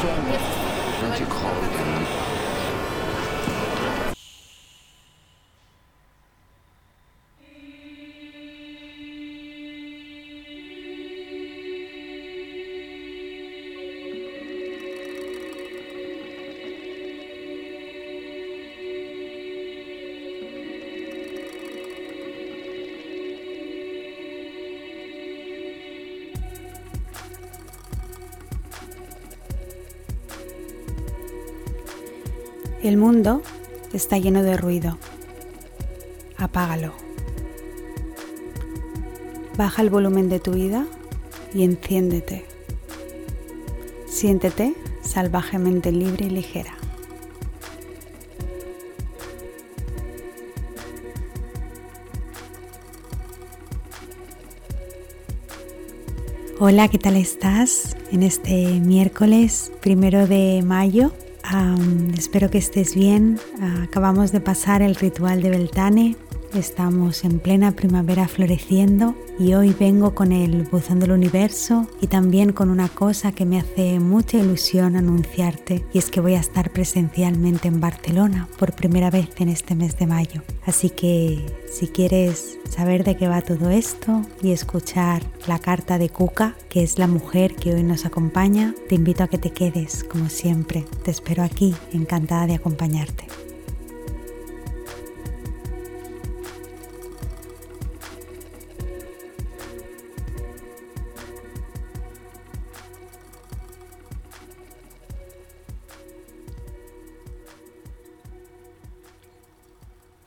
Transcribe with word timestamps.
changes. 0.00 0.47
El 32.88 32.96
mundo 32.96 33.42
está 33.92 34.16
lleno 34.16 34.42
de 34.42 34.56
ruido. 34.56 34.96
Apágalo. 36.38 36.94
Baja 39.58 39.82
el 39.82 39.90
volumen 39.90 40.30
de 40.30 40.40
tu 40.40 40.52
vida 40.52 40.86
y 41.52 41.64
enciéndete. 41.64 42.46
Siéntete 44.06 44.74
salvajemente 45.02 45.92
libre 45.92 46.28
y 46.28 46.30
ligera. 46.30 46.72
Hola, 56.58 56.88
¿qué 56.88 56.98
tal 56.98 57.16
estás? 57.16 57.98
En 58.10 58.22
este 58.22 58.80
miércoles 58.80 59.72
primero 59.82 60.26
de 60.26 60.62
mayo 60.64 61.12
espero 62.16 62.50
que 62.50 62.58
estés 62.58 62.94
bien. 62.94 63.38
acabamos 63.82 64.32
de 64.32 64.40
pasar 64.40 64.82
el 64.82 64.94
ritual 64.94 65.42
de 65.42 65.50
Beltane. 65.50 66.16
Estamos 66.54 67.24
en 67.24 67.40
plena 67.40 67.72
primavera 67.72 68.26
floreciendo 68.26 69.14
y 69.38 69.52
hoy 69.52 69.76
vengo 69.78 70.14
con 70.14 70.32
el 70.32 70.62
buzón 70.62 70.98
del 70.98 71.12
universo 71.12 71.86
y 72.00 72.06
también 72.06 72.52
con 72.52 72.70
una 72.70 72.88
cosa 72.88 73.32
que 73.32 73.44
me 73.44 73.58
hace 73.58 74.00
mucha 74.00 74.38
ilusión 74.38 74.96
anunciarte 74.96 75.84
y 75.92 75.98
es 75.98 76.10
que 76.10 76.20
voy 76.20 76.34
a 76.34 76.40
estar 76.40 76.70
presencialmente 76.70 77.68
en 77.68 77.80
Barcelona 77.80 78.48
por 78.58 78.72
primera 78.72 79.10
vez 79.10 79.28
en 79.38 79.50
este 79.50 79.74
mes 79.74 79.98
de 79.98 80.06
mayo. 80.06 80.42
Así 80.64 80.88
que 80.88 81.44
si 81.70 81.86
quieres 81.86 82.58
saber 82.68 83.04
de 83.04 83.16
qué 83.16 83.28
va 83.28 83.42
todo 83.42 83.68
esto 83.68 84.22
y 84.42 84.52
escuchar 84.52 85.22
la 85.46 85.58
carta 85.58 85.98
de 85.98 86.08
Kuka, 86.08 86.56
que 86.70 86.82
es 86.82 86.98
la 86.98 87.06
mujer 87.06 87.56
que 87.56 87.74
hoy 87.74 87.82
nos 87.82 88.06
acompaña, 88.06 88.74
te 88.88 88.94
invito 88.94 89.22
a 89.22 89.28
que 89.28 89.38
te 89.38 89.50
quedes, 89.50 90.02
como 90.02 90.30
siempre. 90.30 90.86
Te 91.02 91.10
espero 91.10 91.42
aquí, 91.42 91.74
encantada 91.92 92.46
de 92.46 92.54
acompañarte. 92.54 93.47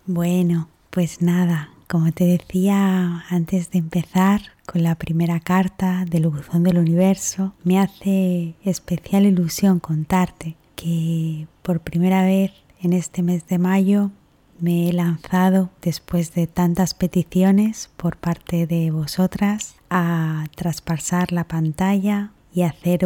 Bueno, 0.08 0.68
pues 0.90 1.22
nada, 1.22 1.70
como 1.88 2.12
te 2.12 2.26
decía 2.26 3.24
antes 3.30 3.70
de 3.70 3.78
empezar 3.78 4.42
con 4.66 4.82
la 4.82 4.96
primera 4.96 5.40
carta 5.40 6.06
del 6.10 6.28
buzón 6.28 6.64
del 6.64 6.80
universo, 6.80 7.54
me 7.64 7.78
hace 7.78 8.56
especial 8.64 9.28
ilusión 9.28 9.80
contarte 9.80 10.56
que 10.76 11.48
por 11.62 11.82
primera 11.82 12.24
vez 12.24 12.52
en 12.82 12.94
este 12.94 13.22
mes 13.22 13.46
de 13.48 13.60
mayo 13.60 14.10
me 14.60 14.90
he 14.90 14.94
lanzado 14.94 15.70
después 15.84 16.34
de 16.34 16.48
tantas 16.48 16.96
peticiones 16.96 17.92
por 17.96 18.18
parte 18.18 18.66
de 18.66 18.90
vosotras 18.90 19.76
a 19.92 20.46
traspasar 20.56 21.32
la 21.32 21.44
pantalla 21.44 22.32
y 22.54 22.64
hacer 22.64 23.02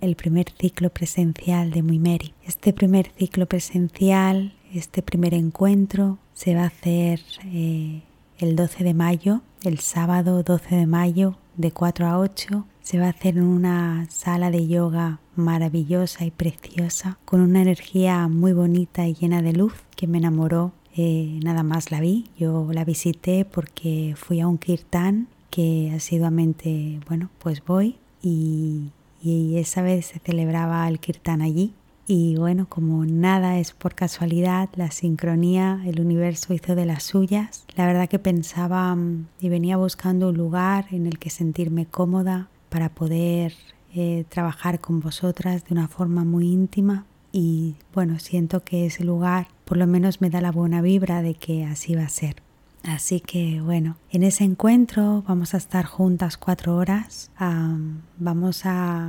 el 0.00 0.16
primer 0.16 0.46
ciclo 0.58 0.88
presencial 0.88 1.70
de 1.72 1.82
Muy 1.82 1.98
Mary. 1.98 2.32
Este 2.42 2.72
primer 2.72 3.12
ciclo 3.18 3.44
presencial, 3.46 4.54
este 4.72 5.02
primer 5.02 5.34
encuentro 5.34 6.18
se 6.38 6.54
va 6.54 6.62
a 6.62 6.66
hacer 6.66 7.20
eh, 7.46 8.02
el 8.38 8.54
12 8.54 8.84
de 8.84 8.94
mayo, 8.94 9.40
el 9.64 9.80
sábado 9.80 10.44
12 10.44 10.76
de 10.76 10.86
mayo 10.86 11.34
de 11.56 11.72
4 11.72 12.06
a 12.06 12.20
8. 12.20 12.64
Se 12.80 13.00
va 13.00 13.06
a 13.06 13.10
hacer 13.10 13.38
en 13.38 13.42
una 13.42 14.06
sala 14.08 14.52
de 14.52 14.68
yoga 14.68 15.18
maravillosa 15.34 16.24
y 16.24 16.30
preciosa, 16.30 17.18
con 17.24 17.40
una 17.40 17.60
energía 17.60 18.28
muy 18.28 18.52
bonita 18.52 19.08
y 19.08 19.14
llena 19.14 19.42
de 19.42 19.52
luz 19.52 19.72
que 19.96 20.06
me 20.06 20.18
enamoró. 20.18 20.70
Eh, 20.96 21.40
nada 21.42 21.64
más 21.64 21.90
la 21.90 22.00
vi, 22.00 22.30
yo 22.38 22.68
la 22.72 22.84
visité 22.84 23.44
porque 23.44 24.14
fui 24.16 24.38
a 24.38 24.46
un 24.46 24.58
kirtan 24.58 25.26
que 25.50 25.90
asiduamente, 25.92 27.00
bueno, 27.08 27.30
pues 27.40 27.64
voy 27.64 27.96
y, 28.22 28.92
y 29.20 29.56
esa 29.56 29.82
vez 29.82 30.06
se 30.06 30.20
celebraba 30.20 30.86
el 30.88 31.00
kirtan 31.00 31.42
allí 31.42 31.74
y 32.10 32.36
bueno, 32.36 32.66
como 32.70 33.04
nada 33.04 33.58
es 33.58 33.72
por 33.72 33.94
casualidad, 33.94 34.70
la 34.76 34.90
sincronía, 34.90 35.82
el 35.84 36.00
universo 36.00 36.54
hizo 36.54 36.74
de 36.74 36.86
las 36.86 37.02
suyas. 37.02 37.66
La 37.76 37.86
verdad 37.86 38.08
que 38.08 38.18
pensaba 38.18 38.94
mm, 38.94 39.26
y 39.40 39.50
venía 39.50 39.76
buscando 39.76 40.30
un 40.30 40.38
lugar 40.38 40.86
en 40.90 41.06
el 41.06 41.18
que 41.18 41.28
sentirme 41.28 41.84
cómoda 41.84 42.48
para 42.70 42.88
poder 42.88 43.52
eh, 43.94 44.24
trabajar 44.30 44.80
con 44.80 45.00
vosotras 45.00 45.66
de 45.66 45.74
una 45.74 45.86
forma 45.86 46.24
muy 46.24 46.50
íntima. 46.50 47.04
Y 47.30 47.74
bueno, 47.92 48.18
siento 48.18 48.64
que 48.64 48.86
ese 48.86 49.04
lugar 49.04 49.48
por 49.66 49.76
lo 49.76 49.86
menos 49.86 50.22
me 50.22 50.30
da 50.30 50.40
la 50.40 50.50
buena 50.50 50.80
vibra 50.80 51.20
de 51.20 51.34
que 51.34 51.66
así 51.66 51.94
va 51.94 52.04
a 52.04 52.08
ser. 52.08 52.36
Así 52.84 53.20
que 53.20 53.60
bueno, 53.60 53.96
en 54.10 54.22
ese 54.22 54.44
encuentro 54.44 55.24
vamos 55.28 55.52
a 55.52 55.58
estar 55.58 55.84
juntas 55.84 56.38
cuatro 56.38 56.74
horas. 56.74 57.30
vamos 58.16 58.64
a, 58.64 59.08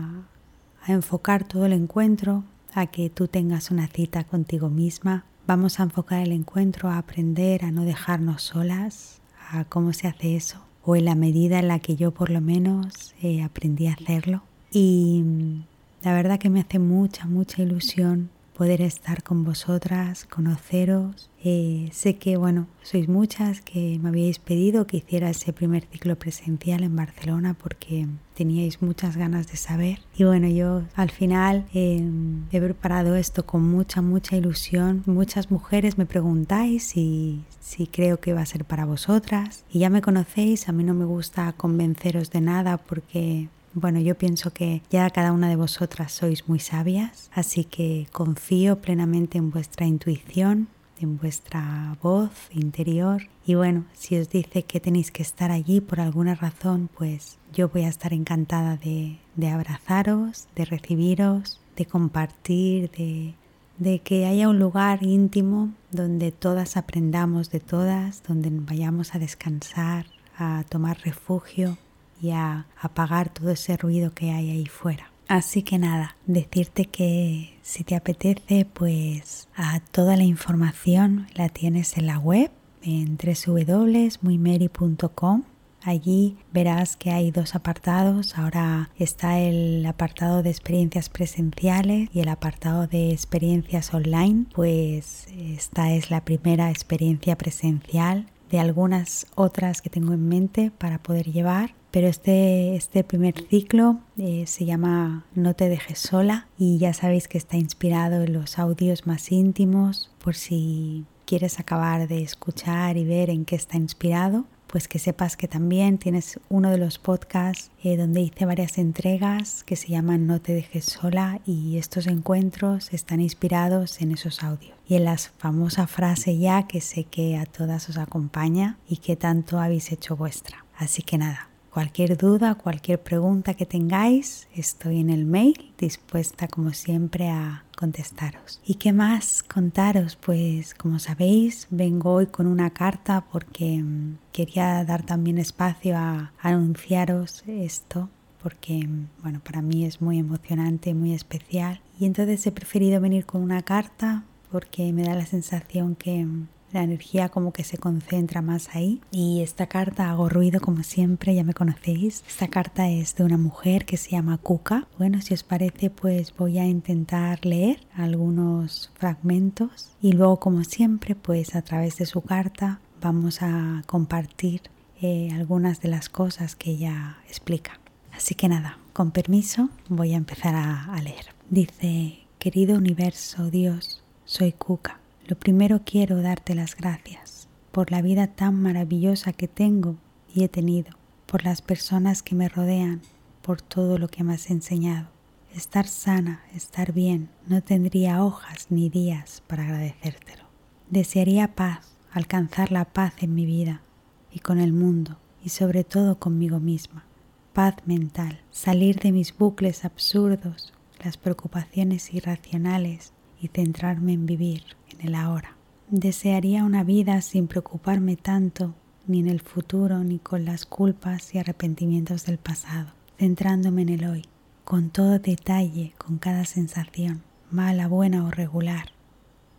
a 0.81 0.91
enfocar 0.91 1.45
todo 1.45 1.65
el 1.65 1.71
encuentro 1.71 2.43
a 2.73 2.87
que 2.87 3.09
tú 3.09 3.27
tengas 3.27 3.71
una 3.71 3.87
cita 3.87 4.23
contigo 4.23 4.69
misma. 4.69 5.25
Vamos 5.47 5.79
a 5.79 5.83
enfocar 5.83 6.21
el 6.21 6.31
encuentro 6.31 6.89
a 6.89 6.97
aprender 6.97 7.65
a 7.65 7.71
no 7.71 7.83
dejarnos 7.83 8.43
solas, 8.43 9.21
a 9.51 9.65
cómo 9.65 9.93
se 9.93 10.07
hace 10.07 10.35
eso, 10.35 10.61
o 10.83 10.95
en 10.95 11.05
la 11.05 11.15
medida 11.15 11.59
en 11.59 11.67
la 11.67 11.79
que 11.79 11.95
yo 11.95 12.11
por 12.11 12.29
lo 12.29 12.41
menos 12.41 13.13
eh, 13.21 13.41
aprendí 13.43 13.87
a 13.87 13.93
hacerlo. 13.93 14.43
Y 14.71 15.23
mm, 15.25 15.63
la 16.03 16.13
verdad 16.13 16.39
que 16.39 16.49
me 16.49 16.61
hace 16.61 16.79
mucha, 16.79 17.25
mucha 17.25 17.61
ilusión 17.61 18.29
poder 18.59 18.81
estar 18.81 19.23
con 19.23 19.45
vosotras, 19.45 20.25
conoceros. 20.25 21.29
Eh, 21.41 21.87
sé 21.93 22.17
que, 22.17 22.35
bueno, 22.35 22.67
sois 22.83 23.07
muchas 23.07 23.61
que 23.61 23.97
me 24.01 24.09
habíais 24.09 24.37
pedido 24.37 24.85
que 24.85 24.97
hiciera 24.97 25.29
ese 25.29 25.53
primer 25.53 25.85
ciclo 25.85 26.17
presencial 26.17 26.83
en 26.83 26.93
Barcelona 26.93 27.53
porque 27.53 28.05
teníais 28.33 28.81
muchas 28.81 29.15
ganas 29.15 29.49
de 29.49 29.55
saber. 29.55 29.99
Y 30.13 30.25
bueno, 30.25 30.49
yo 30.49 30.83
al 30.95 31.09
final 31.09 31.67
em, 31.73 32.47
he 32.51 32.59
preparado 32.59 33.15
esto 33.15 33.45
con 33.45 33.63
mucha, 33.63 34.01
mucha 34.01 34.35
ilusión. 34.35 35.03
Muchas 35.05 35.51
mujeres 35.51 35.97
me 35.97 36.05
preguntáis 36.05 36.83
si, 36.83 37.45
si 37.61 37.87
creo 37.87 38.19
que 38.19 38.33
va 38.33 38.41
a 38.41 38.45
ser 38.45 38.65
para 38.65 38.83
vosotras. 38.83 39.63
Y 39.71 39.79
ya 39.79 39.89
me 39.89 40.01
conocéis, 40.01 40.67
a 40.67 40.73
mí 40.73 40.83
no 40.83 40.93
me 40.93 41.05
gusta 41.05 41.53
convenceros 41.53 42.29
de 42.29 42.41
nada 42.41 42.75
porque 42.75 43.47
bueno, 43.79 43.99
yo 43.99 44.17
pienso 44.17 44.51
que 44.51 44.81
ya 44.89 45.09
cada 45.09 45.31
una 45.31 45.49
de 45.49 45.55
vosotras 45.55 46.11
sois 46.11 46.47
muy 46.47 46.59
sabias, 46.59 47.29
así 47.33 47.63
que 47.63 48.07
confío 48.11 48.81
plenamente 48.81 49.37
en 49.37 49.51
vuestra 49.51 49.85
intuición, 49.85 50.67
en 50.99 51.17
vuestra 51.17 51.97
voz 52.01 52.31
interior. 52.51 53.23
Y 53.45 53.55
bueno, 53.55 53.85
si 53.93 54.17
os 54.17 54.29
dice 54.29 54.63
que 54.63 54.79
tenéis 54.79 55.11
que 55.11 55.23
estar 55.23 55.51
allí 55.51 55.81
por 55.81 55.99
alguna 55.99 56.35
razón, 56.35 56.89
pues 56.97 57.37
yo 57.53 57.69
voy 57.69 57.83
a 57.83 57.89
estar 57.89 58.13
encantada 58.13 58.77
de, 58.77 59.17
abrazaros, 59.49 60.47
de 60.55 60.65
recibiros, 60.65 61.59
de 61.75 61.85
compartir, 61.85 62.91
de, 62.91 63.33
de 63.77 63.99
que 63.99 64.25
haya 64.25 64.49
un 64.49 64.59
lugar 64.59 65.03
íntimo 65.03 65.71
donde 65.91 66.31
todas 66.31 66.77
aprendamos 66.77 67.49
de 67.49 67.59
todas, 67.59 68.21
donde 68.27 68.49
vayamos 68.51 69.15
a 69.15 69.19
descansar, 69.19 70.05
a 70.37 70.63
tomar 70.69 70.99
refugio 70.99 71.77
y 72.21 72.31
a 72.31 72.65
apagar 72.79 73.29
todo 73.29 73.51
ese 73.51 73.77
ruido 73.77 74.13
que 74.13 74.31
hay 74.31 74.51
ahí 74.51 74.65
fuera. 74.65 75.11
Así 75.27 75.61
que 75.61 75.77
nada, 75.77 76.15
decirte 76.25 76.85
que 76.85 77.59
si 77.61 77.83
te 77.83 77.95
apetece, 77.95 78.65
pues 78.65 79.47
a 79.55 79.79
toda 79.79 80.17
la 80.17 80.23
información 80.23 81.27
la 81.35 81.49
tienes 81.49 81.99
en 81.99 82.07
la 82.07 82.17
web 82.17 82.49
en 82.81 83.15
www.muymeri.com. 83.15 85.43
Allí 85.83 86.37
verás 86.51 86.97
que 86.97 87.11
hay 87.11 87.29
dos 87.29 87.53
apartados. 87.55 88.35
Ahora 88.37 88.89
está 88.97 89.39
el 89.39 89.85
apartado 89.85 90.41
de 90.41 90.49
experiencias 90.49 91.09
presenciales 91.09 92.09
y 92.11 92.21
el 92.21 92.29
apartado 92.29 92.87
de 92.87 93.11
experiencias 93.11 93.93
online. 93.93 94.45
Pues 94.53 95.27
esta 95.37 95.93
es 95.93 96.09
la 96.09 96.25
primera 96.25 96.71
experiencia 96.71 97.37
presencial 97.37 98.25
de 98.49 98.59
algunas 98.59 99.27
otras 99.35 99.83
que 99.83 99.91
tengo 99.91 100.13
en 100.13 100.27
mente 100.27 100.71
para 100.71 100.97
poder 100.97 101.31
llevar 101.31 101.75
Pero 101.91 102.07
este, 102.07 102.75
este 102.75 103.03
primer 103.03 103.35
ciclo 103.49 103.99
eh, 104.17 104.45
se 104.45 104.65
llama 104.65 105.25
No 105.33 105.55
te 105.55 105.69
dejes 105.69 105.99
sola 105.99 106.47
y 106.57 106.77
ya 106.77 106.93
sabéis 106.93 107.27
que 107.27 107.37
está 107.37 107.57
inspirado 107.57 108.23
en 108.23 108.33
los 108.33 108.59
audios 108.59 109.07
más 109.07 109.31
íntimos 109.31 110.11
por 110.23 110.35
si 110.35 111.05
quieres 111.25 111.59
acabar 111.59 112.07
de 112.07 112.21
escuchar 112.21 112.97
y 112.97 113.05
ver 113.05 113.29
en 113.29 113.45
qué 113.45 113.55
está 113.55 113.77
inspirado 113.77 114.45
pues 114.69 114.87
que 114.87 114.99
sepas 114.99 115.35
que 115.35 115.47
también 115.47 115.97
tienes 115.97 116.39
uno 116.47 116.69
de 116.69 116.77
los 116.77 116.99
podcasts 116.99 117.71
eh, 117.83 117.97
donde 117.97 118.21
hice 118.21 118.45
varias 118.45 118.77
entregas 118.77 119.63
que 119.63 119.75
se 119.75 119.87
llaman 119.87 120.27
No 120.27 120.39
te 120.41 120.53
dejes 120.53 120.85
sola 120.85 121.41
y 121.45 121.77
estos 121.77 122.05
encuentros 122.05 122.93
están 122.93 123.19
inspirados 123.19 123.99
en 124.01 124.11
esos 124.11 124.43
audios 124.43 124.77
y 124.87 124.95
en 124.95 125.05
la 125.05 125.17
famosa 125.17 125.87
frase 125.87 126.37
ya 126.37 126.67
que 126.67 126.81
sé 126.81 127.05
que 127.05 127.37
a 127.37 127.45
todas 127.45 127.89
os 127.89 127.97
acompaña 127.97 128.77
y 128.87 128.97
que 128.97 129.15
tanto 129.15 129.59
habéis 129.59 129.91
hecho 129.91 130.15
vuestra. 130.15 130.65
Así 130.77 131.01
que 131.01 131.17
nada, 131.17 131.48
Cualquier 131.79 132.17
duda, 132.17 132.55
cualquier 132.55 133.01
pregunta 133.01 133.53
que 133.53 133.65
tengáis, 133.65 134.49
estoy 134.53 134.99
en 134.99 135.09
el 135.09 135.23
mail 135.25 135.71
dispuesta 135.77 136.49
como 136.49 136.73
siempre 136.73 137.29
a 137.29 137.63
contestaros. 137.77 138.59
¿Y 138.65 138.73
qué 138.73 138.91
más 138.91 139.43
contaros? 139.43 140.17
Pues 140.17 140.73
como 140.73 140.99
sabéis, 140.99 141.67
vengo 141.69 142.15
hoy 142.15 142.25
con 142.25 142.47
una 142.47 142.71
carta 142.71 143.23
porque 143.31 143.81
mm, 143.81 144.17
quería 144.33 144.83
dar 144.83 145.03
también 145.03 145.37
espacio 145.37 145.95
a 145.97 146.33
anunciaros 146.41 147.45
esto 147.47 148.09
porque 148.43 148.85
mm, 148.85 149.07
bueno, 149.23 149.39
para 149.39 149.61
mí 149.61 149.85
es 149.85 150.01
muy 150.01 150.19
emocionante, 150.19 150.93
muy 150.93 151.13
especial 151.13 151.79
y 151.97 152.07
entonces 152.07 152.45
he 152.45 152.51
preferido 152.51 152.99
venir 152.99 153.25
con 153.25 153.41
una 153.41 153.61
carta 153.61 154.25
porque 154.51 154.91
me 154.91 155.03
da 155.03 155.15
la 155.15 155.25
sensación 155.25 155.95
que 155.95 156.25
mm, 156.25 156.47
la 156.71 156.83
energía 156.83 157.29
como 157.29 157.51
que 157.51 157.63
se 157.63 157.77
concentra 157.77 158.41
más 158.41 158.75
ahí. 158.75 159.01
Y 159.11 159.41
esta 159.41 159.67
carta 159.67 160.09
hago 160.09 160.29
ruido 160.29 160.59
como 160.59 160.83
siempre, 160.83 161.35
ya 161.35 161.43
me 161.43 161.53
conocéis. 161.53 162.23
Esta 162.27 162.47
carta 162.47 162.89
es 162.89 163.15
de 163.15 163.23
una 163.23 163.37
mujer 163.37 163.85
que 163.85 163.97
se 163.97 164.11
llama 164.11 164.37
Kuka. 164.37 164.87
Bueno, 164.97 165.21
si 165.21 165.33
os 165.33 165.43
parece, 165.43 165.89
pues 165.89 166.35
voy 166.35 166.59
a 166.59 166.65
intentar 166.65 167.45
leer 167.45 167.79
algunos 167.95 168.91
fragmentos 168.95 169.91
y 170.01 170.13
luego 170.13 170.39
como 170.39 170.63
siempre, 170.63 171.15
pues 171.15 171.55
a 171.55 171.61
través 171.61 171.97
de 171.97 172.05
su 172.05 172.21
carta 172.21 172.79
vamos 173.01 173.41
a 173.41 173.83
compartir 173.85 174.61
eh, 175.01 175.29
algunas 175.33 175.81
de 175.81 175.89
las 175.89 176.09
cosas 176.09 176.55
que 176.55 176.71
ella 176.71 177.17
explica. 177.27 177.79
Así 178.11 178.35
que 178.35 178.49
nada, 178.49 178.77
con 178.93 179.11
permiso 179.11 179.69
voy 179.87 180.13
a 180.13 180.17
empezar 180.17 180.55
a, 180.55 180.99
leer. 181.01 181.27
Dice, 181.49 182.19
querido 182.37 182.77
universo, 182.77 183.49
Dios, 183.49 184.03
soy 184.25 184.51
Kuka 184.51 184.99
lo 185.29 185.37
primero 185.37 185.81
quiero 185.85 186.23
darte 186.23 186.55
las 186.55 186.75
gracias 186.75 187.47
por 187.71 187.91
la 187.91 188.01
vida 188.01 188.25
tan 188.25 188.59
maravillosa 188.59 189.31
que 189.31 189.47
tengo 189.47 189.95
y 190.33 190.43
he 190.43 190.49
tenido, 190.49 190.97
por 191.27 191.43
las 191.43 191.61
personas 191.61 192.23
que 192.23 192.33
me 192.33 192.49
rodean, 192.49 193.01
por 193.43 193.61
todo 193.61 193.99
lo 193.99 194.07
que 194.07 194.23
me 194.23 194.33
has 194.33 194.49
enseñado. 194.49 195.09
Estar 195.53 195.85
sana, 195.85 196.41
estar 196.55 196.93
bien, 196.93 197.29
no 197.45 197.61
tendría 197.61 198.23
hojas 198.23 198.71
ni 198.71 198.89
días 198.89 199.43
para 199.45 199.65
agradecértelo. 199.65 200.45
Desearía 200.89 201.53
paz, 201.53 201.95
alcanzar 202.11 202.71
la 202.71 202.85
paz 202.85 203.13
en 203.21 203.35
mi 203.35 203.45
vida 203.45 203.83
y 204.31 204.39
con 204.39 204.59
el 204.59 204.73
mundo 204.73 205.19
y 205.43 205.49
sobre 205.49 205.83
todo 205.83 206.17
conmigo 206.17 206.59
misma. 206.59 207.05
Paz 207.53 207.75
mental, 207.85 208.41
salir 208.49 208.99
de 208.99 209.11
mis 209.11 209.37
bucles 209.37 209.85
absurdos, 209.85 210.73
las 211.03 211.17
preocupaciones 211.17 212.11
irracionales 212.15 213.13
y 213.39 213.49
centrarme 213.49 214.13
en 214.13 214.25
vivir 214.25 214.78
en 214.91 215.07
el 215.07 215.15
ahora. 215.15 215.55
Desearía 215.89 216.63
una 216.63 216.83
vida 216.83 217.21
sin 217.21 217.47
preocuparme 217.47 218.15
tanto 218.15 218.75
ni 219.07 219.19
en 219.19 219.27
el 219.27 219.41
futuro 219.41 220.03
ni 220.03 220.19
con 220.19 220.45
las 220.45 220.65
culpas 220.65 221.33
y 221.33 221.39
arrepentimientos 221.39 222.25
del 222.25 222.37
pasado, 222.37 222.91
centrándome 223.17 223.81
en 223.81 223.89
el 223.89 224.05
hoy, 224.05 224.25
con 224.63 224.91
todo 224.91 225.17
detalle, 225.17 225.93
con 225.97 226.19
cada 226.19 226.45
sensación, 226.45 227.23
mala, 227.49 227.87
buena 227.87 228.23
o 228.23 228.29
regular, 228.29 228.91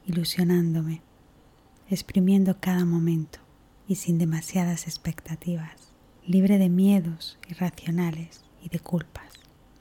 ilusionándome, 0.06 1.02
exprimiendo 1.88 2.60
cada 2.60 2.84
momento 2.84 3.40
y 3.88 3.96
sin 3.96 4.18
demasiadas 4.18 4.86
expectativas, 4.86 5.92
libre 6.24 6.58
de 6.58 6.68
miedos 6.68 7.38
irracionales 7.48 8.44
y 8.62 8.68
de 8.68 8.78
culpas. 8.78 9.32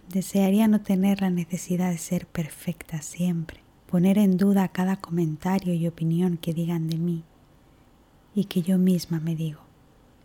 Desearía 0.08 0.68
no 0.68 0.82
tener 0.82 1.22
la 1.22 1.30
necesidad 1.30 1.92
de 1.92 2.00
ser 2.00 2.26
perfecta 2.26 3.04
siempre, 3.04 3.62
poner 3.90 4.20
en 4.20 4.38
duda 4.38 4.68
cada 4.68 4.98
comentario 4.98 5.74
y 5.74 5.88
opinión 5.88 6.38
que 6.38 6.54
digan 6.54 6.88
de 6.88 6.98
mí 7.00 7.24
y 8.36 8.46
que 8.46 8.62
yo 8.62 8.78
misma 8.78 9.20
me 9.20 9.36
digo, 9.36 9.62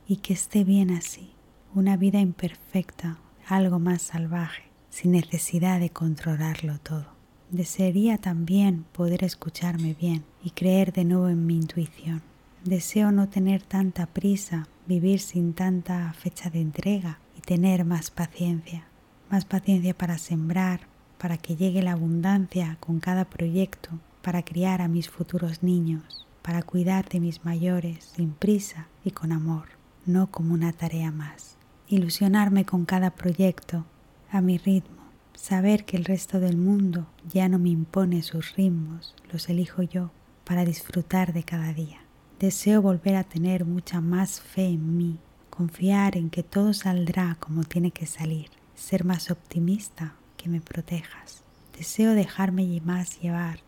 y 0.06 0.16
que 0.16 0.34
esté 0.34 0.64
bien 0.64 0.90
así, 0.90 1.30
una 1.74 1.96
vida 1.96 2.20
imperfecta, 2.20 3.16
algo 3.48 3.78
más 3.78 4.02
salvaje, 4.02 4.64
sin 4.90 5.12
necesidad 5.12 5.80
de 5.80 5.88
controlarlo 5.88 6.78
todo. 6.80 7.06
Desearía 7.50 8.18
también 8.18 8.84
poder 8.92 9.24
escucharme 9.24 9.94
bien 9.94 10.24
y 10.42 10.50
creer 10.50 10.92
de 10.92 11.04
nuevo 11.04 11.30
en 11.30 11.46
mi 11.46 11.56
intuición. 11.56 12.20
Deseo 12.64 13.12
no 13.12 13.30
tener 13.30 13.62
tanta 13.62 14.04
prisa, 14.04 14.68
vivir 14.86 15.20
sin 15.20 15.54
tanta 15.54 16.12
fecha 16.12 16.50
de 16.50 16.60
entrega 16.60 17.18
y 17.34 17.40
tener 17.40 17.86
más 17.86 18.10
paciencia, 18.10 18.84
más 19.30 19.46
paciencia 19.46 19.96
para 19.96 20.18
sembrar, 20.18 20.80
para 21.24 21.38
que 21.38 21.56
llegue 21.56 21.80
la 21.80 21.92
abundancia 21.92 22.76
con 22.80 23.00
cada 23.00 23.24
proyecto, 23.24 23.88
para 24.20 24.42
criar 24.42 24.82
a 24.82 24.88
mis 24.88 25.08
futuros 25.08 25.62
niños, 25.62 26.26
para 26.42 26.62
cuidar 26.62 27.08
de 27.08 27.18
mis 27.18 27.46
mayores 27.46 28.12
sin 28.14 28.32
prisa 28.32 28.88
y 29.06 29.12
con 29.12 29.32
amor, 29.32 29.68
no 30.04 30.30
como 30.30 30.52
una 30.52 30.74
tarea 30.74 31.10
más. 31.12 31.56
Ilusionarme 31.88 32.66
con 32.66 32.84
cada 32.84 33.12
proyecto, 33.12 33.86
a 34.30 34.42
mi 34.42 34.58
ritmo, 34.58 35.00
saber 35.32 35.86
que 35.86 35.96
el 35.96 36.04
resto 36.04 36.40
del 36.40 36.58
mundo 36.58 37.06
ya 37.32 37.48
no 37.48 37.58
me 37.58 37.70
impone 37.70 38.22
sus 38.22 38.54
ritmos, 38.54 39.14
los 39.32 39.48
elijo 39.48 39.82
yo 39.82 40.10
para 40.44 40.66
disfrutar 40.66 41.32
de 41.32 41.42
cada 41.42 41.72
día. 41.72 42.00
Deseo 42.38 42.82
volver 42.82 43.16
a 43.16 43.24
tener 43.24 43.64
mucha 43.64 44.02
más 44.02 44.42
fe 44.42 44.66
en 44.66 44.98
mí, 44.98 45.16
confiar 45.48 46.18
en 46.18 46.28
que 46.28 46.42
todo 46.42 46.74
saldrá 46.74 47.38
como 47.40 47.64
tiene 47.64 47.92
que 47.92 48.04
salir, 48.04 48.50
ser 48.74 49.06
más 49.06 49.30
optimista 49.30 50.16
me 50.48 50.60
protejas. 50.60 51.42
Deseo 51.76 52.12
dejarme 52.12 52.80
más 52.84 53.20
llevar, 53.20 53.60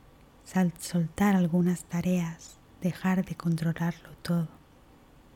soltar 0.79 1.35
algunas 1.35 1.85
tareas, 1.85 2.59
dejar 2.81 3.25
de 3.25 3.35
controlarlo 3.35 4.11
todo, 4.23 4.49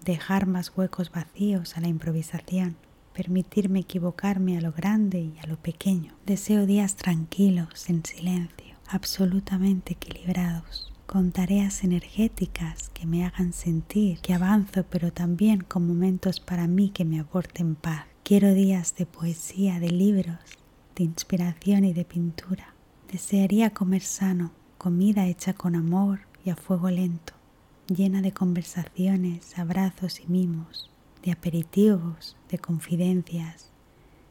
dejar 0.04 0.46
más 0.46 0.72
huecos 0.76 1.10
vacíos 1.10 1.76
a 1.76 1.80
la 1.80 1.88
improvisación, 1.88 2.76
permitirme 3.12 3.80
equivocarme 3.80 4.56
a 4.56 4.60
lo 4.60 4.72
grande 4.72 5.18
y 5.20 5.38
a 5.42 5.46
lo 5.46 5.56
pequeño. 5.56 6.14
Deseo 6.26 6.64
días 6.64 6.96
tranquilos, 6.96 7.90
en 7.90 8.04
silencio, 8.04 8.76
absolutamente 8.88 9.94
equilibrados, 9.94 10.92
con 11.06 11.32
tareas 11.32 11.82
energéticas 11.82 12.90
que 12.90 13.04
me 13.04 13.26
hagan 13.26 13.52
sentir 13.52 14.20
que 14.20 14.32
avanzo, 14.32 14.84
pero 14.88 15.12
también 15.12 15.60
con 15.60 15.86
momentos 15.86 16.38
para 16.38 16.68
mí 16.68 16.90
que 16.90 17.04
me 17.04 17.18
aporten 17.18 17.74
paz. 17.74 18.06
Quiero 18.22 18.54
días 18.54 18.94
de 18.94 19.06
poesía, 19.06 19.80
de 19.80 19.90
libros, 19.90 20.38
de 21.00 21.04
inspiración 21.04 21.86
y 21.86 21.94
de 21.94 22.04
pintura. 22.04 22.74
Desearía 23.10 23.70
comer 23.70 24.02
sano, 24.02 24.52
comida 24.76 25.26
hecha 25.28 25.54
con 25.54 25.74
amor 25.74 26.20
y 26.44 26.50
a 26.50 26.56
fuego 26.56 26.90
lento, 26.90 27.32
llena 27.88 28.20
de 28.20 28.32
conversaciones, 28.32 29.58
abrazos 29.58 30.20
y 30.20 30.26
mimos, 30.26 30.90
de 31.22 31.32
aperitivos, 31.32 32.36
de 32.50 32.58
confidencias, 32.58 33.70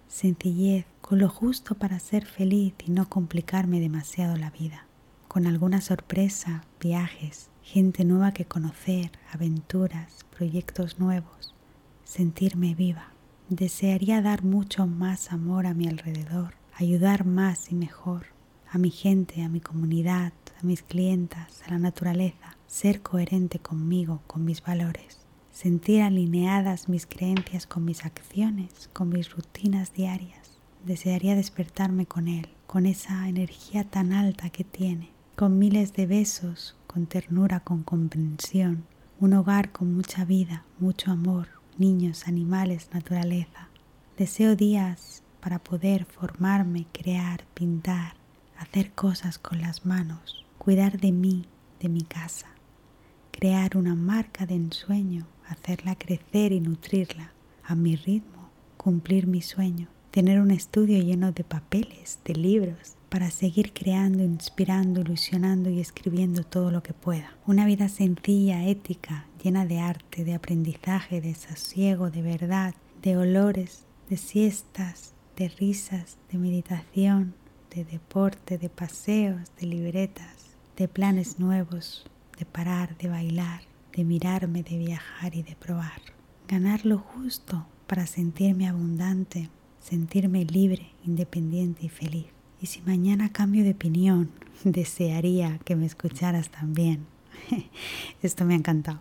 sencillez, 0.07 0.85
con 1.01 1.17
lo 1.17 1.27
justo 1.27 1.73
para 1.73 1.97
ser 1.97 2.27
feliz 2.27 2.75
y 2.85 2.91
no 2.91 3.09
complicarme 3.09 3.79
demasiado 3.79 4.35
la 4.35 4.51
vida, 4.51 4.85
con 5.27 5.47
alguna 5.47 5.81
sorpresa, 5.81 6.65
viajes, 6.79 7.49
gente 7.63 8.05
nueva 8.05 8.31
que 8.31 8.45
conocer, 8.45 9.09
aventuras, 9.33 10.23
proyectos 10.37 10.99
nuevos, 10.99 11.55
sentirme 12.03 12.75
viva. 12.75 13.07
Desearía 13.49 14.21
dar 14.21 14.43
mucho 14.43 14.85
más 14.85 15.31
amor 15.31 15.65
a 15.65 15.73
mi 15.73 15.87
alrededor, 15.87 16.58
ayudar 16.79 17.25
más 17.25 17.73
y 17.73 17.75
mejor 17.75 18.27
a 18.71 18.77
mi 18.77 18.89
gente, 18.89 19.43
a 19.43 19.49
mi 19.49 19.59
comunidad, 19.59 20.31
a 20.61 20.65
mis 20.65 20.81
clientas, 20.81 21.61
a 21.67 21.71
la 21.71 21.77
naturaleza, 21.77 22.55
ser 22.67 23.01
coherente 23.01 23.59
conmigo, 23.59 24.21
con 24.27 24.45
mis 24.45 24.63
valores, 24.63 25.19
sentir 25.51 26.01
alineadas 26.01 26.87
mis 26.87 27.05
creencias 27.05 27.67
con 27.67 27.83
mis 27.83 28.05
acciones, 28.05 28.89
con 28.93 29.09
mis 29.09 29.29
rutinas 29.35 29.91
diarias. 29.91 30.61
Desearía 30.85 31.35
despertarme 31.35 32.05
con 32.05 32.29
él, 32.29 32.47
con 32.65 32.85
esa 32.85 33.27
energía 33.27 33.83
tan 33.83 34.13
alta 34.13 34.49
que 34.49 34.63
tiene, 34.63 35.09
con 35.35 35.59
miles 35.59 35.91
de 35.93 36.05
besos, 36.05 36.77
con 36.87 37.07
ternura, 37.07 37.59
con 37.59 37.83
comprensión, 37.83 38.85
un 39.19 39.33
hogar 39.33 39.73
con 39.73 39.93
mucha 39.93 40.23
vida, 40.23 40.63
mucho 40.79 41.11
amor, 41.11 41.49
niños, 41.77 42.25
animales, 42.25 42.87
naturaleza. 42.93 43.67
Deseo 44.17 44.55
días 44.55 45.23
para 45.39 45.59
poder 45.59 46.05
formarme, 46.05 46.85
crear, 46.91 47.45
pintar, 47.53 48.13
hacer 48.57 48.91
cosas 48.91 49.37
con 49.37 49.61
las 49.61 49.85
manos, 49.85 50.45
cuidar 50.57 50.99
de 50.99 51.11
mí, 51.11 51.45
de 51.79 51.89
mi 51.89 52.03
casa, 52.03 52.47
crear 53.31 53.77
una 53.77 53.95
marca 53.95 54.45
de 54.45 54.55
ensueño, 54.55 55.25
hacerla 55.47 55.95
crecer 55.95 56.51
y 56.51 56.59
nutrirla 56.59 57.31
a 57.63 57.75
mi 57.75 57.95
ritmo, 57.95 58.49
cumplir 58.77 59.27
mi 59.27 59.41
sueño, 59.41 59.87
tener 60.11 60.41
un 60.41 60.51
estudio 60.51 61.01
lleno 61.01 61.31
de 61.31 61.43
papeles, 61.43 62.19
de 62.25 62.35
libros, 62.35 62.95
para 63.09 63.31
seguir 63.31 63.73
creando, 63.73 64.23
inspirando, 64.23 65.01
ilusionando 65.01 65.69
y 65.69 65.79
escribiendo 65.79 66.43
todo 66.43 66.71
lo 66.71 66.83
que 66.83 66.93
pueda. 66.93 67.35
Una 67.47 67.65
vida 67.65 67.89
sencilla, 67.89 68.67
ética, 68.67 69.25
llena 69.43 69.65
de 69.65 69.79
arte, 69.79 70.23
de 70.23 70.35
aprendizaje, 70.35 71.19
de 71.21 71.33
sosiego, 71.33 72.11
de 72.11 72.21
verdad, 72.21 72.75
de 73.01 73.17
olores, 73.17 73.85
de 74.09 74.17
siestas, 74.17 75.13
de 75.39 75.47
risas, 75.47 76.17
de 76.29 76.37
meditación, 76.37 77.33
de 77.73 77.85
deporte, 77.85 78.57
de 78.57 78.67
paseos, 78.67 79.49
de 79.59 79.67
libretas, 79.67 80.35
de 80.75 80.89
planes 80.89 81.39
nuevos, 81.39 82.05
de 82.37 82.45
parar, 82.45 82.97
de 82.97 83.07
bailar, 83.07 83.61
de 83.95 84.03
mirarme, 84.03 84.63
de 84.63 84.77
viajar 84.77 85.35
y 85.35 85.43
de 85.43 85.55
probar. 85.55 86.01
Ganar 86.49 86.85
lo 86.85 86.97
justo 86.97 87.65
para 87.87 88.05
sentirme 88.05 88.67
abundante, 88.67 89.49
sentirme 89.79 90.43
libre, 90.43 90.91
independiente 91.05 91.85
y 91.85 91.89
feliz. 91.89 92.27
Y 92.61 92.65
si 92.65 92.81
mañana 92.81 93.31
cambio 93.31 93.63
de 93.63 93.71
opinión, 93.71 94.31
desearía 94.65 95.57
que 95.59 95.77
me 95.77 95.85
escucharas 95.85 96.49
también. 96.49 97.05
Esto 98.21 98.43
me 98.43 98.55
ha 98.55 98.57
encantado. 98.57 98.99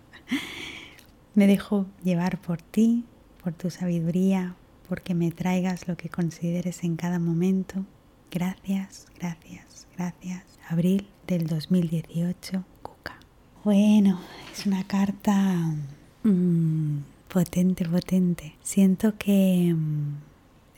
Me 1.35 1.49
dejo 1.49 1.87
llevar 2.04 2.40
por 2.40 2.62
ti, 2.62 3.04
por 3.42 3.54
tu 3.54 3.71
sabiduría, 3.71 4.54
porque 4.88 5.14
me 5.14 5.30
traigas 5.30 5.87
lo 5.87 5.97
que 5.97 6.09
consideres 6.09 6.83
en 6.85 6.97
cada 6.97 7.18
momento. 7.18 7.85
Gracias, 8.30 9.07
gracias, 9.18 9.87
gracias. 9.97 10.45
Abril 10.68 11.09
del 11.26 11.47
2018, 11.47 12.64
Cuca. 12.83 13.18
Bueno, 13.64 14.21
es 14.52 14.66
una 14.66 14.85
carta 14.85 15.75
mmm, 16.23 16.99
potente, 17.28 17.85
potente. 17.85 18.54
Siento 18.62 19.16
que, 19.18 19.75
mm, 19.75 20.14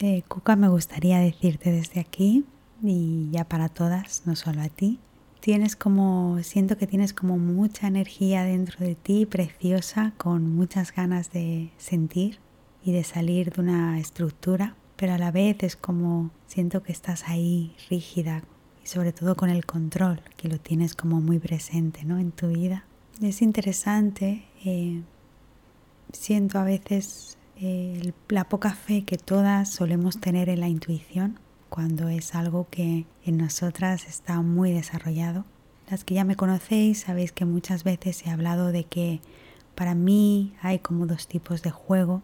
eh, 0.00 0.22
Cuca, 0.28 0.56
me 0.56 0.68
gustaría 0.68 1.18
decirte 1.18 1.70
desde 1.72 2.00
aquí 2.00 2.44
y 2.82 3.28
ya 3.30 3.44
para 3.44 3.68
todas, 3.68 4.22
no 4.26 4.36
solo 4.36 4.62
a 4.62 4.68
ti. 4.68 4.98
Tienes 5.40 5.74
como, 5.74 6.38
siento 6.42 6.76
que 6.76 6.86
tienes 6.86 7.12
como 7.14 7.38
mucha 7.38 7.86
energía 7.86 8.44
dentro 8.44 8.84
de 8.84 8.94
ti, 8.94 9.24
preciosa, 9.24 10.12
con 10.18 10.54
muchas 10.54 10.92
ganas 10.92 11.32
de 11.32 11.70
sentir 11.78 12.38
y 12.84 12.92
de 12.92 13.04
salir 13.04 13.52
de 13.52 13.60
una 13.60 13.98
estructura, 13.98 14.74
pero 14.96 15.14
a 15.14 15.18
la 15.18 15.30
vez 15.30 15.62
es 15.62 15.76
como 15.76 16.30
siento 16.46 16.82
que 16.82 16.92
estás 16.92 17.28
ahí 17.28 17.74
rígida 17.88 18.42
y 18.82 18.86
sobre 18.86 19.12
todo 19.12 19.36
con 19.36 19.50
el 19.50 19.66
control, 19.66 20.20
que 20.36 20.48
lo 20.48 20.58
tienes 20.58 20.94
como 20.94 21.20
muy 21.20 21.38
presente 21.38 22.04
¿no? 22.04 22.18
en 22.18 22.32
tu 22.32 22.48
vida. 22.48 22.84
Es 23.22 23.42
interesante, 23.42 24.46
eh, 24.64 25.02
siento 26.12 26.58
a 26.58 26.64
veces 26.64 27.38
eh, 27.56 28.12
la 28.28 28.44
poca 28.44 28.74
fe 28.74 29.04
que 29.04 29.18
todas 29.18 29.68
solemos 29.68 30.18
tener 30.18 30.48
en 30.48 30.60
la 30.60 30.68
intuición 30.68 31.38
cuando 31.68 32.08
es 32.08 32.34
algo 32.34 32.66
que 32.70 33.06
en 33.24 33.36
nosotras 33.36 34.06
está 34.06 34.40
muy 34.40 34.72
desarrollado. 34.72 35.44
Las 35.90 36.04
que 36.04 36.14
ya 36.14 36.24
me 36.24 36.36
conocéis 36.36 37.00
sabéis 37.00 37.32
que 37.32 37.44
muchas 37.44 37.84
veces 37.84 38.24
he 38.24 38.30
hablado 38.30 38.72
de 38.72 38.84
que 38.84 39.20
para 39.74 39.94
mí 39.94 40.54
hay 40.62 40.78
como 40.78 41.06
dos 41.06 41.26
tipos 41.26 41.62
de 41.62 41.70
juego, 41.70 42.22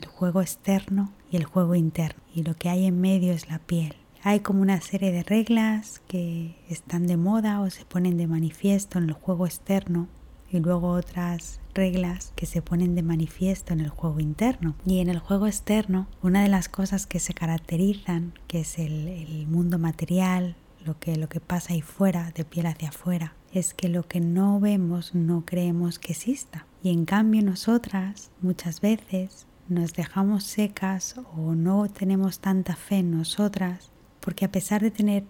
el 0.00 0.06
juego 0.06 0.40
externo 0.40 1.12
y 1.30 1.36
el 1.36 1.44
juego 1.44 1.74
interno, 1.74 2.22
y 2.34 2.42
lo 2.42 2.54
que 2.54 2.68
hay 2.68 2.86
en 2.86 3.00
medio 3.00 3.32
es 3.32 3.48
la 3.48 3.58
piel. 3.58 3.94
Hay 4.22 4.40
como 4.40 4.60
una 4.60 4.80
serie 4.80 5.12
de 5.12 5.22
reglas 5.22 6.02
que 6.06 6.56
están 6.68 7.06
de 7.06 7.16
moda 7.16 7.60
o 7.60 7.70
se 7.70 7.84
ponen 7.84 8.18
de 8.18 8.26
manifiesto 8.26 8.98
en 8.98 9.04
el 9.04 9.12
juego 9.14 9.46
externo 9.46 10.08
y 10.50 10.58
luego 10.58 10.90
otras 10.90 11.60
reglas 11.74 12.32
que 12.36 12.44
se 12.44 12.60
ponen 12.60 12.94
de 12.94 13.02
manifiesto 13.02 13.72
en 13.72 13.80
el 13.80 13.88
juego 13.88 14.20
interno. 14.20 14.74
Y 14.84 14.98
en 14.98 15.08
el 15.08 15.20
juego 15.20 15.46
externo, 15.46 16.06
una 16.22 16.42
de 16.42 16.48
las 16.48 16.68
cosas 16.68 17.06
que 17.06 17.20
se 17.20 17.32
caracterizan, 17.32 18.34
que 18.46 18.60
es 18.60 18.78
el, 18.78 19.46
mundo 19.48 19.78
material, 19.78 20.56
lo 20.84 20.98
que, 20.98 21.16
lo 21.16 21.28
que 21.28 21.40
pasa 21.40 21.72
ahí 21.72 21.82
fuera, 21.82 22.32
de 22.32 22.44
piel 22.44 22.66
hacia 22.66 22.88
afuera, 22.88 23.34
es 23.52 23.74
que 23.74 23.88
lo 23.88 24.02
que 24.06 24.20
no 24.20 24.60
vemos 24.60 25.14
no 25.14 25.44
creemos 25.46 25.98
que 25.98 26.12
exista. 26.12 26.66
Y 26.82 26.90
en 26.90 27.04
cambio 27.04 27.42
nosotras 27.42 28.30
muchas 28.42 28.80
veces 28.80 29.46
nos 29.70 29.94
dejamos 29.94 30.44
secas 30.44 31.16
o 31.36 31.54
no 31.54 31.88
tenemos 31.88 32.40
tanta 32.40 32.76
fe 32.76 32.96
en 32.96 33.16
nosotras 33.16 33.90
porque 34.20 34.44
a 34.44 34.52
pesar 34.52 34.82
de 34.82 34.90
tener 34.90 35.24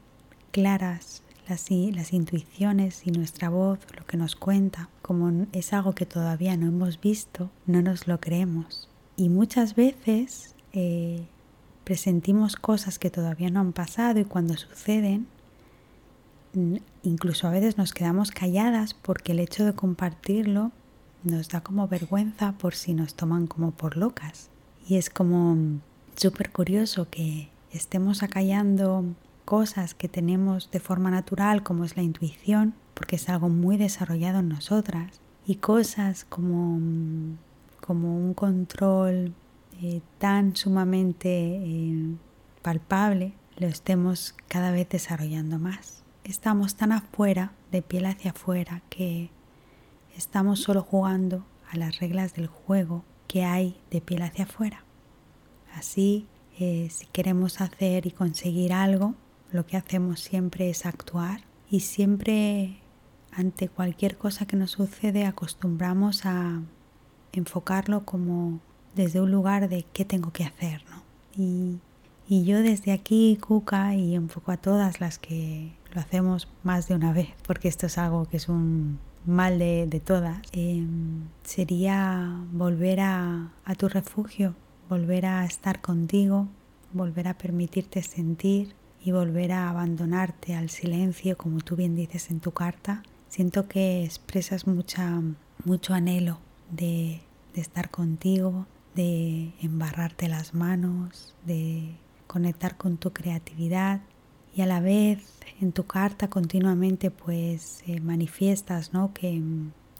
claras 0.50 1.22
las, 1.48 2.12
intuiciones 2.12 3.06
y 3.06 3.10
nuestra 3.10 3.48
voz, 3.48 3.80
lo 3.96 4.06
que 4.06 4.16
nos 4.16 4.36
cuenta, 4.36 4.88
como 5.02 5.46
es 5.52 5.72
algo 5.72 5.94
que 5.94 6.06
todavía 6.06 6.56
no 6.56 6.68
hemos 6.68 7.00
visto, 7.00 7.50
no 7.66 7.82
nos 7.82 8.06
lo 8.06 8.20
creemos. 8.20 8.88
Y 9.16 9.28
muchas 9.28 9.74
veces 9.74 10.54
eh, 10.72 11.26
presentimos 11.82 12.56
cosas 12.56 12.98
que 12.98 13.10
todavía 13.10 13.50
no 13.50 13.60
han 13.60 13.72
pasado 13.72 14.20
y 14.20 14.24
cuando 14.24 14.56
suceden, 14.56 15.26
incluso 17.02 17.48
a 17.48 17.50
veces 17.50 17.78
nos 17.78 17.92
quedamos 17.92 18.30
calladas 18.30 18.94
porque 18.94 19.32
el 19.32 19.40
hecho 19.40 19.64
de 19.64 19.74
compartirlo 19.74 20.72
nos 21.24 21.48
da 21.48 21.60
como 21.60 21.88
vergüenza 21.88 22.52
por 22.52 22.74
si 22.74 22.94
nos 22.94 23.14
toman 23.14 23.46
como 23.46 23.72
por 23.72 23.96
locas. 23.96 24.50
Y 24.88 24.96
es 24.96 25.10
como 25.10 25.80
súper 26.16 26.50
curioso 26.50 27.08
que 27.10 27.48
estemos 27.72 28.22
acallando 28.22 29.04
cosas 29.44 29.94
que 29.94 30.08
tenemos 30.08 30.70
de 30.70 30.80
forma 30.80 31.10
natural, 31.10 31.62
como 31.62 31.84
es 31.84 31.96
la 31.96 32.02
intuición, 32.02 32.74
porque 32.94 33.16
es 33.16 33.28
algo 33.28 33.48
muy 33.48 33.76
desarrollado 33.76 34.40
en 34.40 34.48
nosotras, 34.48 35.20
y 35.46 35.56
cosas 35.56 36.24
como, 36.24 36.78
como 37.80 38.16
un 38.16 38.34
control 38.34 39.34
eh, 39.82 40.00
tan 40.18 40.54
sumamente 40.54 41.28
eh, 41.28 42.14
palpable, 42.62 43.32
lo 43.56 43.66
estemos 43.66 44.34
cada 44.48 44.70
vez 44.70 44.88
desarrollando 44.88 45.58
más. 45.58 46.02
Estamos 46.24 46.76
tan 46.76 46.92
afuera, 46.92 47.52
de 47.72 47.82
piel 47.82 48.06
hacia 48.06 48.32
afuera, 48.32 48.82
que 48.90 49.30
estamos 50.20 50.60
solo 50.60 50.82
jugando 50.82 51.46
a 51.70 51.78
las 51.78 51.98
reglas 51.98 52.34
del 52.34 52.46
juego 52.46 53.04
que 53.26 53.42
hay 53.42 53.80
de 53.90 54.02
piel 54.02 54.20
hacia 54.20 54.44
afuera. 54.44 54.84
Así, 55.74 56.26
eh, 56.58 56.88
si 56.90 57.06
queremos 57.06 57.62
hacer 57.62 58.06
y 58.06 58.10
conseguir 58.10 58.74
algo, 58.74 59.14
lo 59.50 59.64
que 59.64 59.78
hacemos 59.78 60.20
siempre 60.20 60.68
es 60.68 60.84
actuar 60.84 61.40
y 61.70 61.80
siempre 61.80 62.80
ante 63.32 63.70
cualquier 63.70 64.18
cosa 64.18 64.44
que 64.44 64.56
nos 64.56 64.72
sucede 64.72 65.24
acostumbramos 65.24 66.26
a 66.26 66.60
enfocarlo 67.32 68.04
como 68.04 68.60
desde 68.94 69.22
un 69.22 69.30
lugar 69.30 69.70
de 69.70 69.86
qué 69.94 70.04
tengo 70.04 70.32
que 70.32 70.44
hacer, 70.44 70.84
¿no? 70.90 71.02
Y, 71.34 71.78
yo 72.44 72.60
desde 72.62 72.92
aquí, 72.92 73.38
Cuca, 73.40 73.94
y 73.94 74.14
enfoco 74.14 74.52
a 74.52 74.58
todas 74.58 75.00
las 75.00 75.18
que 75.18 75.72
lo 75.92 76.00
hacemos 76.00 76.46
más 76.62 76.86
de 76.88 76.94
una 76.94 77.12
vez, 77.12 77.30
porque 77.46 77.68
esto 77.68 77.86
es 77.86 77.96
algo 77.98 78.26
que 78.26 78.36
es 78.36 78.48
un 78.48 79.00
mal 79.26 79.58
de, 79.58 80.02
todas, 80.04 80.40
em, 80.52 81.24
sería 81.44 82.42
volver 82.52 83.00
a, 83.00 83.52
a 83.64 83.74
tu 83.74 83.88
refugio, 83.88 84.54
volver 84.88 85.26
a 85.26 85.44
estar 85.44 85.80
contigo, 85.80 86.48
volver 86.92 87.28
a 87.28 87.34
permitirte 87.34 88.02
sentir 88.02 88.74
y 89.02 89.12
volver 89.12 89.52
a 89.52 89.70
abandonarte 89.70 90.54
al 90.54 90.70
silencio, 90.70 91.36
como 91.36 91.60
tú 91.60 91.76
bien 91.76 91.94
dices 91.94 92.30
en 92.30 92.40
tu 92.40 92.52
carta. 92.52 93.02
Siento 93.28 93.68
que 93.68 94.04
expresas 94.04 94.66
mucha, 94.66 95.22
mucho 95.64 95.94
anhelo 95.94 96.38
de, 96.70 97.20
de 97.54 97.60
estar 97.60 97.90
contigo, 97.90 98.66
de 98.94 99.52
embarrarte 99.62 100.28
las 100.28 100.54
manos, 100.54 101.34
de 101.46 101.94
conectar 102.26 102.76
con 102.76 102.96
tu 102.96 103.12
creatividad 103.12 104.00
y 104.60 104.62
a 104.62 104.66
la 104.66 104.80
vez 104.80 105.40
en 105.62 105.72
tu 105.72 105.86
carta 105.86 106.28
continuamente 106.28 107.10
pues 107.10 107.82
eh, 107.86 107.98
manifiestas 107.98 108.92
¿no? 108.92 109.14
que 109.14 109.42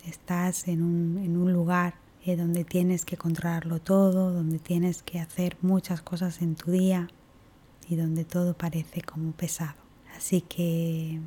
estás 0.06 0.68
en 0.68 0.82
un, 0.82 1.16
en 1.24 1.38
un 1.38 1.50
lugar 1.50 1.94
eh, 2.26 2.36
donde 2.36 2.64
tienes 2.64 3.06
que 3.06 3.16
controlarlo 3.16 3.80
todo, 3.80 4.30
donde 4.30 4.58
tienes 4.58 5.02
que 5.02 5.18
hacer 5.18 5.56
muchas 5.62 6.02
cosas 6.02 6.42
en 6.42 6.56
tu 6.56 6.72
día, 6.72 7.08
y 7.88 7.96
donde 7.96 8.26
todo 8.26 8.52
parece 8.52 9.00
como 9.00 9.32
pesado. 9.32 9.80
Así 10.14 10.42
que, 10.42 11.20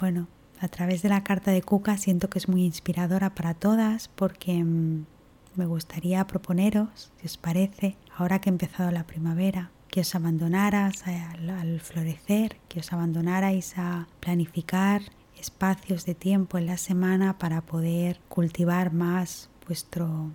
bueno, 0.00 0.26
a 0.58 0.66
través 0.66 1.02
de 1.02 1.10
la 1.10 1.22
carta 1.22 1.52
de 1.52 1.62
Cuca 1.62 1.96
siento 1.96 2.28
que 2.28 2.40
es 2.40 2.48
muy 2.48 2.64
inspiradora 2.64 3.36
para 3.36 3.54
todas 3.54 4.08
porque 4.08 4.64
mm, 4.64 5.06
me 5.54 5.66
gustaría 5.66 6.26
proponeros, 6.26 7.12
si 7.20 7.26
os 7.26 7.36
parece, 7.36 7.96
ahora 8.16 8.40
que 8.40 8.50
ha 8.50 8.52
empezado 8.52 8.90
la 8.90 9.06
primavera, 9.06 9.70
que 9.94 10.00
os 10.00 10.16
abandonaras 10.16 11.06
al, 11.06 11.78
florecer, 11.78 12.56
que 12.68 12.80
os 12.80 12.92
abandonarais 12.92 13.78
a 13.78 14.08
planificar 14.18 15.02
espacios 15.38 16.04
de 16.04 16.16
tiempo 16.16 16.58
en 16.58 16.66
la 16.66 16.78
semana 16.78 17.38
para 17.38 17.60
poder 17.60 18.18
cultivar 18.28 18.92
más 18.92 19.50
vuestro, 19.68 20.32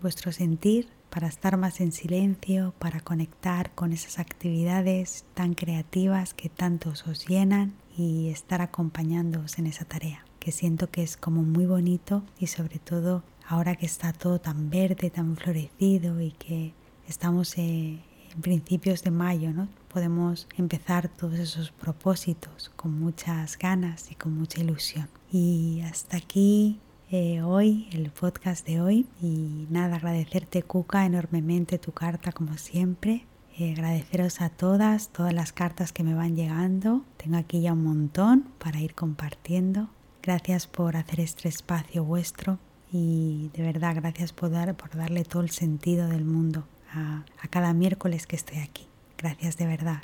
vuestro 0.00 0.32
sentir 0.32 0.88
para 1.10 1.28
estar 1.28 1.58
más 1.58 1.82
en 1.82 1.92
silencio, 1.92 2.72
para 2.78 3.00
conectar 3.00 3.74
con 3.74 3.92
esas 3.92 4.18
actividades 4.18 5.26
tan 5.34 5.52
creativas 5.52 6.32
que 6.32 6.48
tanto 6.48 6.88
os 6.88 7.28
llenan 7.28 7.74
y 7.98 8.30
estar 8.30 8.62
acompañándoos 8.62 9.58
en 9.58 9.66
esa 9.66 9.84
tarea, 9.84 10.24
que 10.40 10.52
siento 10.52 10.90
que 10.90 11.02
es 11.02 11.18
como 11.18 11.42
muy 11.42 11.66
bonito 11.66 12.22
y 12.38 12.46
sobre 12.46 12.78
todo 12.78 13.24
ahora 13.46 13.76
que 13.76 13.84
está 13.84 14.14
todo 14.14 14.40
tan 14.40 14.70
verde, 14.70 15.10
tan 15.10 15.36
florecido 15.36 16.18
y 16.22 16.30
que 16.30 16.72
estamos 17.06 17.58
eh, 17.58 17.98
en 18.34 18.40
principios 18.40 19.02
de 19.02 19.10
mayo, 19.10 19.52
¿no? 19.52 19.68
Podemos 19.92 20.48
empezar 20.56 21.08
todos 21.08 21.38
esos 21.38 21.70
propósitos 21.70 22.70
con 22.76 22.98
muchas 22.98 23.58
ganas 23.58 24.10
y 24.10 24.14
con 24.14 24.36
mucha 24.36 24.60
ilusión. 24.60 25.08
Y 25.30 25.82
hasta 25.82 26.16
aquí 26.16 26.80
eh, 27.10 27.42
hoy, 27.42 27.88
el 27.92 28.10
podcast 28.10 28.66
de 28.66 28.80
hoy. 28.80 29.06
Y 29.20 29.66
nada, 29.70 29.96
agradecerte 29.96 30.62
Cuca 30.62 31.04
enormemente 31.04 31.78
tu 31.78 31.92
carta 31.92 32.32
como 32.32 32.56
siempre. 32.56 33.26
Eh, 33.58 33.72
agradeceros 33.72 34.40
a 34.40 34.48
todas, 34.48 35.10
todas 35.10 35.34
las 35.34 35.52
cartas 35.52 35.92
que 35.92 36.02
me 36.02 36.14
van 36.14 36.36
llegando. 36.36 37.04
Tengo 37.18 37.36
aquí 37.36 37.60
ya 37.60 37.74
un 37.74 37.84
montón 37.84 38.46
para 38.58 38.80
ir 38.80 38.94
compartiendo. 38.94 39.90
Gracias 40.22 40.66
por 40.66 40.96
hacer 40.96 41.20
este 41.20 41.48
espacio 41.48 42.04
vuestro 42.04 42.58
y 42.92 43.50
de 43.54 43.62
verdad 43.62 43.96
gracias 43.96 44.32
por, 44.32 44.50
dar, 44.50 44.74
por 44.76 44.96
darle 44.96 45.24
todo 45.24 45.42
el 45.42 45.50
sentido 45.50 46.08
del 46.08 46.24
mundo 46.24 46.64
a, 46.94 47.24
cada 47.50 47.72
miércoles 47.72 48.26
que 48.26 48.36
estoy 48.36 48.58
aquí. 48.58 48.86
Gracias 49.18 49.56
de 49.56 49.66
verdad. 49.66 50.02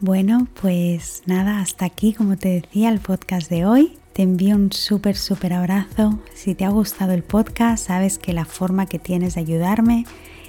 Bueno, 0.00 0.48
pues 0.60 1.22
nada, 1.26 1.60
hasta 1.60 1.84
aquí, 1.84 2.14
como 2.14 2.36
te 2.38 2.48
decía, 2.48 2.88
el 2.88 3.00
podcast 3.00 3.50
de 3.50 3.66
hoy. 3.66 3.98
Te 4.14 4.22
envío 4.22 4.56
un 4.56 4.72
súper, 4.72 5.16
súper 5.16 5.52
abrazo. 5.52 6.18
Si 6.34 6.54
te 6.54 6.64
ha 6.64 6.70
gustado 6.70 7.12
el 7.12 7.22
podcast, 7.22 7.86
sabes 7.86 8.18
que 8.18 8.32
la 8.32 8.46
forma 8.46 8.86
que 8.86 8.98
tienes 8.98 9.34
de 9.34 9.42
ayudarme 9.42 10.06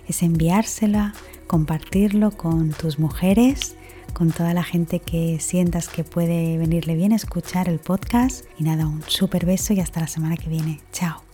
es 0.07 0.23
enviársela, 0.23 1.13
compartirlo 1.47 2.31
con 2.31 2.71
tus 2.71 2.97
mujeres, 2.97 3.75
con 4.11 4.31
toda 4.31 4.53
la 4.53 4.63
gente 4.63 4.99
que 4.99 5.39
sientas 5.39 5.87
que 5.87 6.03
puede 6.03 6.57
venirle 6.57 6.95
bien 6.95 7.11
escuchar 7.11 7.69
el 7.69 7.79
podcast. 7.79 8.45
Y 8.57 8.63
nada, 8.63 8.85
un 8.85 9.03
súper 9.07 9.45
beso 9.45 9.73
y 9.73 9.79
hasta 9.79 10.01
la 10.01 10.07
semana 10.07 10.37
que 10.37 10.49
viene. 10.49 10.79
Chao. 10.91 11.30